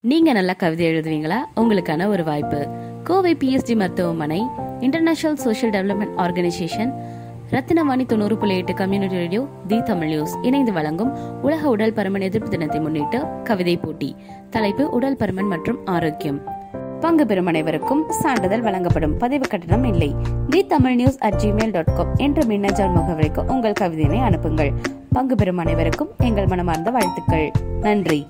நீங்க 0.00 0.32
நல்லா 0.32 0.52
கவிதை 0.52 0.86
எழுதுவீங்களா? 0.86 1.34
உங்களுக்கான 1.56 2.06
ஒரு 2.06 2.24
வாய்ப்பு. 2.24 2.68
கோவை 3.04 3.34
பிஎஸ்டி 3.34 3.76
மருத்துவமனை 3.76 4.42
international 4.80 5.36
social 5.36 5.72
development 5.74 6.12
organisation 6.16 6.92
Rathinavani 7.50 8.06
தொண்ணூறு 8.06 8.36
புள்ளி 8.36 8.56
எட்டு 8.56 8.74
community 8.74 9.14
radio 9.14 9.46
the 9.66 9.82
Tamil 9.82 10.08
news 10.08 10.38
இணைந்து 10.42 10.72
வழங்கும் 10.72 11.40
உலக 11.42 11.68
உடல் 11.68 11.92
பருமன் 11.92 12.20
எதிர்ப்பு 12.20 12.50
தினத்தை 12.50 12.80
முன்னிட்டு 12.80 13.24
கவிதை 13.44 13.76
போட்டி. 13.76 14.16
தலைப்பு 14.50 14.90
உடல் 14.90 15.16
பருமன் 15.16 15.48
மற்றும் 15.48 15.86
ஆரோக்கியம். 15.86 16.40
பங்கு 17.00 17.26
பெறும் 17.26 17.46
அனைவருக்கும் 17.46 18.10
சான்றிதழ் 18.10 18.60
வழங்கப்படும். 18.60 19.16
பதிவு 19.16 19.48
கட்டணம் 19.48 19.84
இல்லை. 19.84 20.14
The 20.48 20.66
Tamil 20.66 20.94
news 20.94 21.18
at 21.18 21.40
Gmail 21.44 21.70
dot 21.70 21.96
com 21.96 22.16
என்ற 22.16 22.44
மின்னஞ்சல் 22.44 22.94
முகவரிக்கு 22.94 23.50
உங்கள் 23.50 23.78
கவிதையினை 23.80 24.22
அனுப்புங்கள். 24.22 24.72
பங்கு 25.12 25.34
பெறும் 25.34 25.58
அனைவருக்கும் 25.58 26.08
எங்கள் 26.18 26.46
மனமார்ந்த 26.46 26.90
வாழ்த்துக்கள். 26.90 27.50
நன்றி. 27.80 28.26